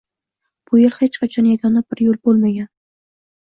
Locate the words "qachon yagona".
1.25-1.85